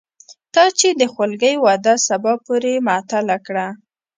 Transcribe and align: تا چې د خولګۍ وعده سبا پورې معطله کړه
تا 0.53 0.63
چې 0.79 0.87
د 0.99 1.01
خولګۍ 1.13 1.55
وعده 1.65 1.93
سبا 2.07 2.33
پورې 2.45 2.73
معطله 2.87 3.37
کړه 3.45 3.65